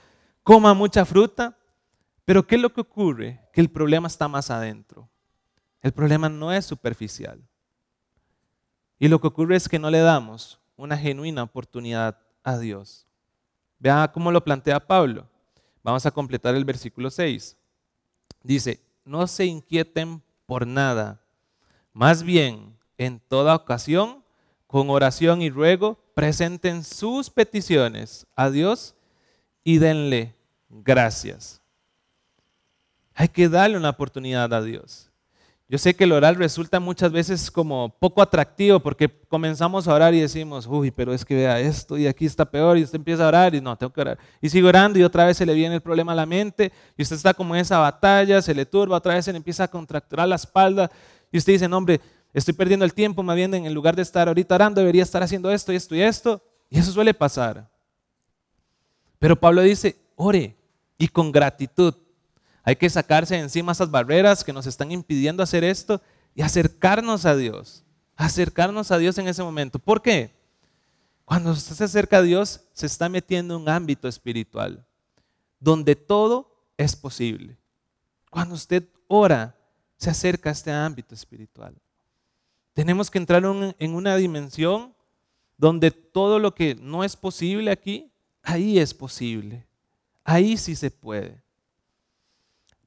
[0.44, 1.58] coma mucha fruta,
[2.26, 3.42] pero ¿qué es lo que ocurre?
[3.52, 5.10] Que el problema está más adentro.
[5.82, 7.42] El problema no es superficial.
[9.00, 13.06] Y lo que ocurre es que no le damos una genuina oportunidad a Dios.
[13.80, 15.28] Vea cómo lo plantea Pablo.
[15.84, 17.58] Vamos a completar el versículo 6.
[18.42, 21.22] Dice, no se inquieten por nada.
[21.92, 24.24] Más bien, en toda ocasión,
[24.68, 28.96] con oración y ruego, presenten sus peticiones a Dios
[29.64, 30.36] y denle
[30.70, 31.62] gracias.
[33.14, 35.10] Hay que darle una oportunidad a Dios.
[35.70, 40.14] Yo sé que el orar resulta muchas veces como poco atractivo porque comenzamos a orar
[40.14, 43.26] y decimos, uy, pero es que vea esto y aquí está peor y usted empieza
[43.26, 44.20] a orar y no, tengo que orar.
[44.42, 47.02] Y sigue orando y otra vez se le viene el problema a la mente y
[47.02, 49.68] usted está como en esa batalla, se le turba, otra vez se le empieza a
[49.68, 50.92] contracturar la espalda
[51.32, 52.02] y usted dice, no, hombre,
[52.34, 55.50] estoy perdiendo el tiempo, más bien en lugar de estar ahorita orando debería estar haciendo
[55.50, 56.44] esto y esto y esto.
[56.70, 57.73] Y eso suele pasar.
[59.24, 60.58] Pero Pablo dice, ore
[60.98, 61.94] y con gratitud.
[62.62, 66.02] Hay que sacarse de encima esas barreras que nos están impidiendo hacer esto
[66.36, 67.86] y acercarnos a Dios.
[68.18, 69.80] Acercarnos a Dios en ese momento.
[69.80, 70.36] ¿Por qué?
[71.24, 74.86] Cuando usted se acerca a Dios, se está metiendo en un ámbito espiritual
[75.58, 77.58] donde todo es posible.
[78.30, 79.56] Cuando usted ora,
[79.96, 81.74] se acerca a este ámbito espiritual.
[82.74, 84.94] Tenemos que entrar en una dimensión
[85.58, 88.10] donde todo lo que no es posible aquí,
[88.44, 89.66] ahí es posible.
[90.24, 91.42] Ahí sí se puede.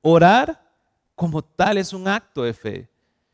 [0.03, 0.63] Orar
[1.15, 2.89] como tal es un acto de fe.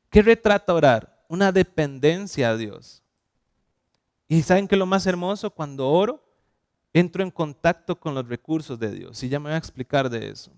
[0.08, 1.24] ¿Qué retrata orar?
[1.28, 3.02] Una dependencia a Dios.
[4.28, 6.24] Y saben que lo más hermoso, cuando oro,
[6.92, 9.22] entro en contacto con los recursos de Dios.
[9.22, 10.52] Y ya me voy a explicar de eso.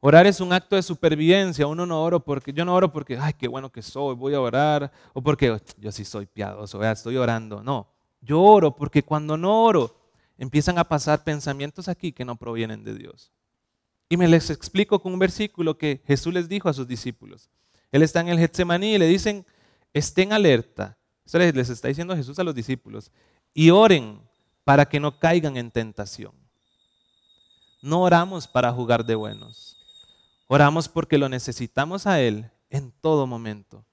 [0.00, 1.66] Orar es un acto de supervivencia.
[1.66, 4.40] Uno no oro porque, yo no oro porque, ay, qué bueno que soy, voy a
[4.40, 7.62] orar, o porque yo sí soy piadoso, estoy orando.
[7.62, 7.88] No,
[8.20, 9.97] yo oro porque cuando no oro,
[10.38, 13.32] empiezan a pasar pensamientos aquí que no provienen de Dios.
[14.08, 17.50] Y me les explico con un versículo que Jesús les dijo a sus discípulos.
[17.92, 19.44] Él está en el Getsemaní y le dicen,
[19.92, 20.96] estén alerta.
[21.26, 23.10] Eso les está diciendo Jesús a los discípulos.
[23.52, 24.20] Y oren
[24.64, 26.32] para que no caigan en tentación.
[27.82, 29.76] No oramos para jugar de buenos.
[30.46, 33.84] Oramos porque lo necesitamos a Él en todo momento.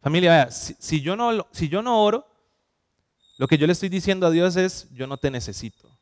[0.00, 2.26] Familia, si, yo no, si yo no oro,
[3.38, 5.96] lo que yo le estoy diciendo a Dios es, yo no te necesito.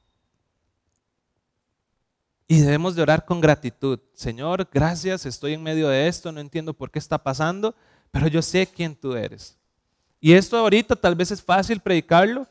[2.49, 4.01] Y debemos de orar con gratitud.
[4.15, 7.77] Señor, gracias, estoy en medio de esto, no entiendo por qué está pasando,
[8.11, 9.57] pero yo sé quién tú eres.
[10.19, 12.49] Y esto ahorita tal vez es fácil predicarlo,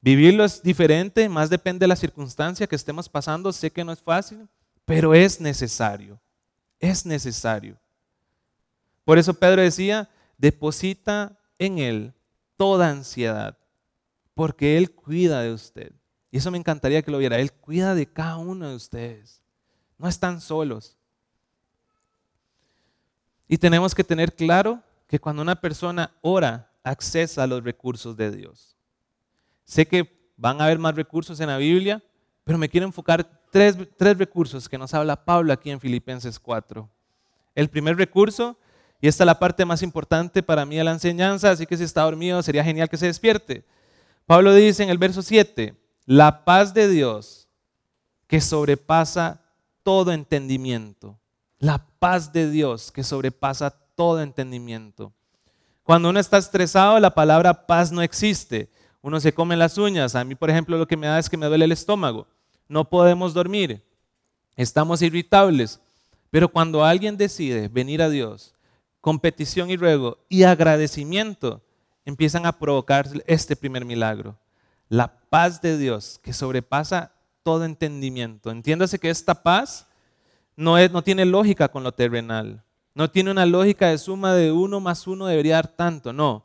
[0.00, 4.00] vivirlo es diferente, más depende de la circunstancia que estemos pasando, sé que no es
[4.00, 4.48] fácil,
[4.84, 6.20] pero es necesario
[6.82, 7.78] es necesario.
[9.04, 12.12] Por eso Pedro decía, deposita en Él
[12.56, 13.56] toda ansiedad,
[14.34, 15.92] porque Él cuida de usted.
[16.30, 17.38] Y eso me encantaría que lo viera.
[17.38, 19.42] Él cuida de cada uno de ustedes.
[19.98, 20.96] No están solos.
[23.46, 28.30] Y tenemos que tener claro que cuando una persona ora, accesa a los recursos de
[28.30, 28.76] Dios.
[29.64, 32.02] Sé que van a haber más recursos en la Biblia,
[32.44, 36.88] pero me quiero enfocar tres, tres recursos que nos habla Pablo aquí en Filipenses 4.
[37.54, 38.56] El primer recurso,
[39.00, 41.84] y esta es la parte más importante para mí de la enseñanza, así que si
[41.84, 43.64] está dormido sería genial que se despierte.
[44.32, 47.50] Pablo dice en el verso 7, la paz de Dios
[48.26, 49.42] que sobrepasa
[49.82, 51.20] todo entendimiento.
[51.58, 55.12] La paz de Dios que sobrepasa todo entendimiento.
[55.82, 58.70] Cuando uno está estresado, la palabra paz no existe.
[59.02, 60.14] Uno se come las uñas.
[60.14, 62.26] A mí, por ejemplo, lo que me da es que me duele el estómago
[62.68, 63.84] no podemos dormir,
[64.56, 65.78] estamos irritables.
[66.30, 68.54] Pero cuando alguien decide venir a Dios
[69.02, 71.60] con petición y ruego y agradecimiento,
[72.04, 74.38] empiezan a provocar este primer milagro.
[74.88, 77.12] La paz de Dios que sobrepasa
[77.42, 78.50] todo entendimiento.
[78.50, 79.86] Entiéndase que esta paz
[80.56, 82.62] no, tiene lógica con lo terrenal.
[82.94, 86.12] No tiene una lógica de suma de uno más uno debería dar tanto.
[86.12, 86.44] No.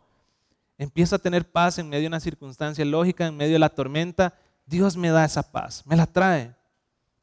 [0.78, 4.34] Empieza a tener paz en medio de una circunstancia lógica, en medio de la tormenta,
[4.66, 6.54] Dios me da esa paz, me la trae.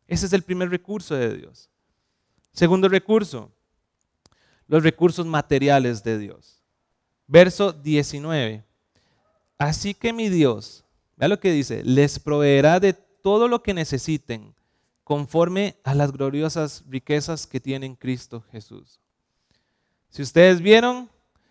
[0.08, 1.70] Ese es el primer recurso de Dios.
[2.52, 3.52] Segundo recurso,
[4.66, 6.53] los recursos materiales de Dios.
[7.26, 8.64] Verso 19.
[9.58, 10.84] Así que mi Dios,
[11.16, 14.54] vea lo que dice, les proveerá de todo lo que necesiten
[15.04, 18.98] conforme a las gloriosas riquezas que tiene en Cristo Jesús.
[20.10, 21.08] Si ustedes vieron,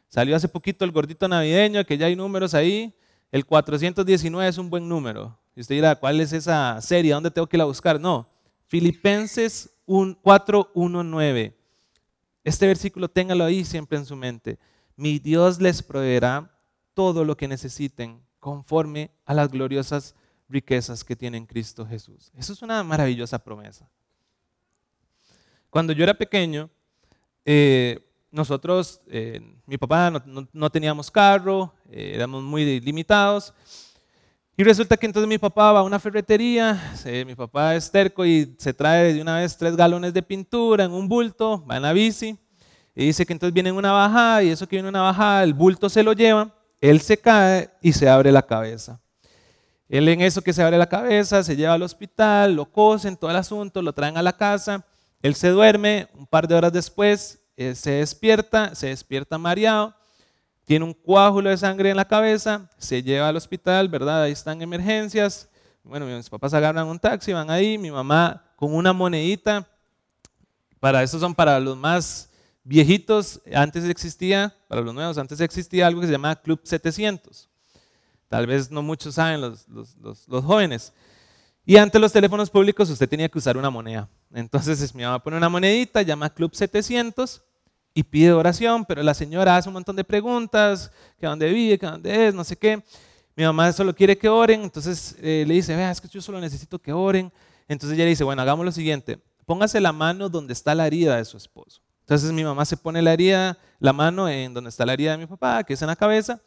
[0.10, 2.94] salió hace poquito el gordito navideño, que ya hay números ahí.
[3.32, 5.38] El 419 es un buen número.
[5.56, 7.14] Y usted dirá, ¿cuál es esa serie?
[7.14, 8.00] ¿Dónde tengo que ir a buscar?
[8.00, 8.28] No,
[8.68, 11.54] Filipenses 4.1.9.
[12.44, 14.58] Este versículo téngalo ahí siempre en su mente.
[14.96, 16.52] Mi Dios les proveerá
[16.94, 20.16] todo lo que necesiten conforme a las gloriosas
[20.50, 22.32] riquezas que tiene en Cristo Jesús.
[22.36, 23.90] Eso es una maravillosa promesa.
[25.70, 26.70] Cuando yo era pequeño,
[27.46, 28.00] eh,
[28.32, 30.12] nosotros, eh, mi papá
[30.54, 33.54] no, teníamos carro, eh, éramos muy limitados
[34.56, 36.94] y resulta que entonces mi papá va a una ferretería,
[37.26, 40.92] mi papá es terco y se trae de una vez tres galones de pintura en
[40.92, 42.38] un bulto, va en la bici,
[42.96, 45.90] y dice que entonces viene una bajada y eso que viene una bajada, el bulto
[45.90, 49.00] se lo lleva, él se cae y se abre la cabeza.
[49.90, 53.30] Él en eso que se abre la cabeza, se lleva al hospital, lo cosen, todo
[53.30, 54.86] el asunto, lo traen a la casa,
[55.22, 59.96] él se duerme, un par de horas después eh, se despierta, se despierta mareado,
[60.66, 64.24] tiene un coágulo de sangre en la cabeza, se lleva al hospital, ¿verdad?
[64.24, 65.50] Ahí están emergencias.
[65.84, 69.68] Bueno, mis papás agarran un taxi, van ahí, mi mamá con una monedita,
[70.80, 72.30] para estos son para los más
[72.64, 77.50] viejitos, antes existía, para los nuevos, antes existía algo que se llamaba Club 700.
[78.28, 79.68] Tal vez no muchos saben los,
[80.28, 80.92] jóvenes.
[81.66, 84.10] Y antes los teléfonos públicos usted tenía que usar una moneda.
[84.34, 87.44] Entonces mi mamá pone una monedita, llama Club 700
[87.94, 91.86] y pide oración, pero la señora hace un montón de preguntas, que dónde vive, que
[91.86, 92.84] dónde es, no sé qué.
[93.36, 96.40] Mi mamá solo quiere que oren, entonces eh, le dice, vea, es que yo solo
[96.40, 97.32] necesito que oren.
[97.68, 101.18] Entonces ella le dice, bueno, hagamos lo siguiente, póngase la mano donde está la herida
[101.18, 101.83] de su esposo.
[102.04, 105.18] Entonces mi mamá se pone la herida, la mano en donde está la herida de
[105.18, 106.40] mi papá, que es en la cabeza,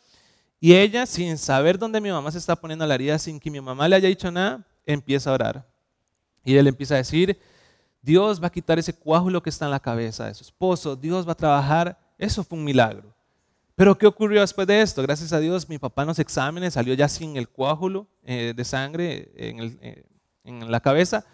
[0.61, 3.61] y ella, sin saber dónde mi mamá se está poniendo la herida, sin que mi
[3.61, 5.67] mamá le haya dicho nada, empieza a orar.
[6.45, 7.39] Y él empieza a decir,
[8.03, 11.27] Dios va a quitar ese coágulo que está en la cabeza de su esposo, Dios
[11.27, 11.99] va a trabajar.
[12.19, 13.15] Eso fue un milagro.
[13.75, 15.03] Pero ¿qué ocurrió después de esto?
[15.03, 18.65] Gracias a Dios, mi papá en los exámenes salió ya sin el coágulo eh, de
[18.65, 20.07] sangre en, eh,
[20.45, 21.27] en, la cabeza.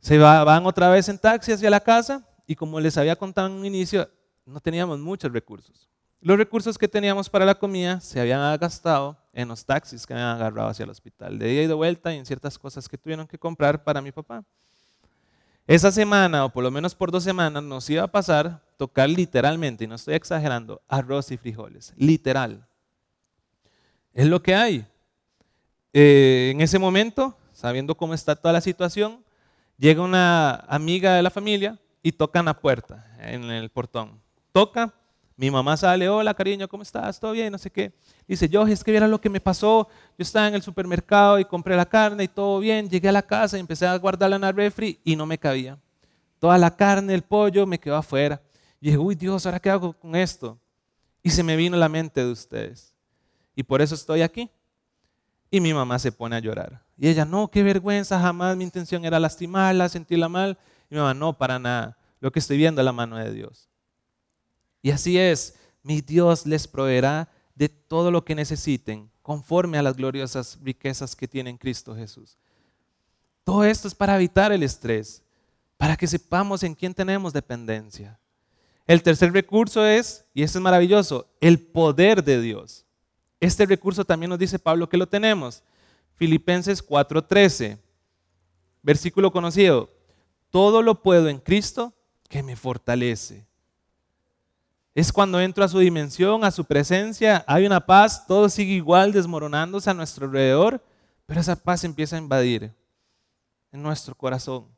[0.00, 3.54] Se van otra vez en taxi hacia la casa y como les había contado en
[3.54, 4.08] un inicio,
[4.44, 5.88] no teníamos muchos recursos.
[6.20, 10.28] Los recursos que teníamos para la comida se habían gastado en los taxis que habían
[10.28, 13.26] agarrado hacia el hospital, de ida y de vuelta y en ciertas cosas que tuvieron
[13.26, 14.42] que comprar para mi papá.
[15.66, 19.84] Esa semana, o por lo menos por dos semanas, nos iba a pasar tocar literalmente,
[19.84, 21.92] y no estoy exagerando, arroz y frijoles.
[21.96, 22.66] Literal.
[24.12, 24.86] Es lo que hay.
[25.92, 29.24] Eh, en ese momento, sabiendo cómo está toda la situación,
[29.78, 34.20] llega una amiga de la familia y toca en la puerta, en el portón.
[34.52, 34.92] Toca,
[35.36, 37.18] mi mamá sale, hola cariño, ¿cómo estás?
[37.18, 37.50] ¿Todo bien?
[37.50, 37.94] No sé qué.
[38.28, 39.88] Dice, yo, es que viera lo que me pasó.
[40.18, 42.90] Yo estaba en el supermercado y compré la carne y todo bien.
[42.90, 45.78] Llegué a la casa y empecé a guardarla en la refri y no me cabía.
[46.38, 48.42] Toda la carne, el pollo me quedó afuera.
[48.82, 50.58] Y dije, uy Dios, ¿ahora qué hago con esto?
[51.22, 52.94] Y se me vino la mente de ustedes.
[53.56, 54.50] Y por eso estoy aquí.
[55.50, 56.82] Y mi mamá se pone a llorar.
[56.98, 60.58] Y ella, no, qué vergüenza, jamás mi intención era lastimarla, sentirla mal.
[60.94, 61.98] No, para nada.
[62.20, 63.68] Lo que estoy viendo es la mano de Dios.
[64.80, 69.96] Y así es, mi Dios les proveerá de todo lo que necesiten, conforme a las
[69.96, 72.38] gloriosas riquezas que tiene en Cristo Jesús.
[73.44, 75.22] Todo esto es para evitar el estrés,
[75.76, 78.18] para que sepamos en quién tenemos dependencia.
[78.86, 82.84] El tercer recurso es, y este es maravilloso, el poder de Dios.
[83.40, 85.62] Este recurso también nos dice Pablo que lo tenemos.
[86.16, 87.78] Filipenses 4:13,
[88.82, 89.90] versículo conocido.
[90.54, 91.92] Todo lo puedo en Cristo
[92.28, 93.44] que me fortalece.
[94.94, 99.10] Es cuando entro a su dimensión, a su presencia, hay una paz, todo sigue igual
[99.10, 100.80] desmoronándose a nuestro alrededor,
[101.26, 102.72] pero esa paz empieza a invadir
[103.72, 104.68] en nuestro corazón,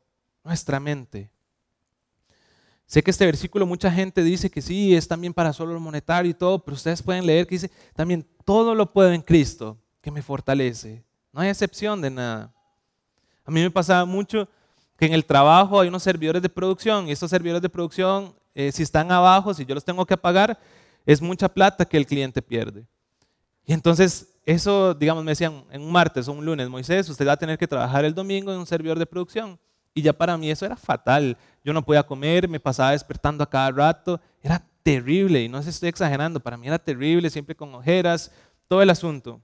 [0.43, 1.29] nuestra mente.
[2.87, 6.31] Sé que este versículo mucha gente dice que sí, es también para solo lo monetario
[6.31, 10.09] y todo, pero ustedes pueden leer que dice también todo lo puedo en Cristo que
[10.09, 11.05] me fortalece.
[11.31, 12.51] No hay excepción de nada.
[13.45, 14.49] A mí me pasaba mucho
[14.97, 18.71] que en el trabajo hay unos servidores de producción y estos servidores de producción eh,
[18.71, 20.59] si están abajo, si yo los tengo que pagar,
[21.05, 22.87] es mucha plata que el cliente pierde.
[23.63, 27.33] Y entonces, eso, digamos, me decían en un martes o un lunes, Moisés, usted va
[27.33, 29.59] a tener que trabajar el domingo en un servidor de producción.
[29.93, 31.37] Y ya para mí eso era fatal.
[31.63, 34.19] Yo no podía comer, me pasaba despertando a cada rato.
[34.41, 38.31] Era terrible, y no se estoy exagerando, para mí era terrible, siempre con ojeras,
[38.67, 39.41] todo el asunto.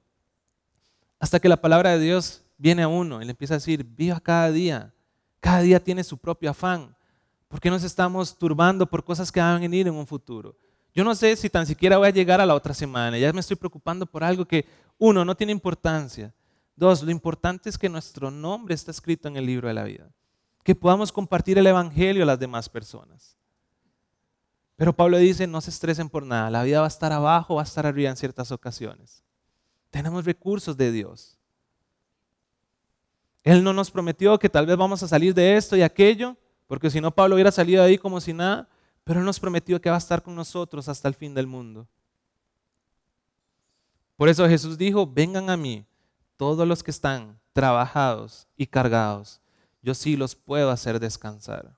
[1.20, 4.20] Hasta que la palabra de Dios viene a uno y le empieza a decir, viva
[4.22, 4.93] cada día.
[5.44, 6.96] Cada día tiene su propio afán.
[7.50, 10.56] ¿Por qué nos estamos turbando por cosas que van a venir en un futuro?
[10.96, 13.18] Yo no sé si tan siquiera voy a llegar a la otra semana.
[13.18, 14.66] Ya me estoy preocupando por algo que,
[14.98, 16.34] uno, no tiene importancia.
[16.78, 20.10] Dos, lo importante es que nuestro nombre está escrito en el libro de la vida.
[20.64, 23.36] Que podamos compartir el Evangelio a las demás personas.
[24.78, 26.50] Pero Pablo dice, no se estresen por nada.
[26.52, 29.26] La vida va a estar abajo, va a estar arriba en ciertas ocasiones.
[29.90, 31.38] Tenemos recursos de Dios.
[33.44, 36.38] Él no nos prometió que tal vez vamos a salir de esto y aquello,
[36.68, 38.70] porque si no, Pablo hubiera salido ahí como si nada,
[39.04, 41.88] pero Él nos prometió que va a estar con nosotros hasta el fin del mundo.
[44.16, 45.86] Por eso Jesús dijo, vengan a mí
[46.38, 49.42] todos los que están trabajados y cargados,
[49.82, 51.76] yo sí los puedo hacer descansar.